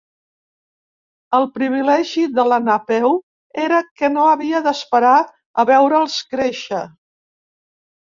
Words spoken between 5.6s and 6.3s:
veure'ls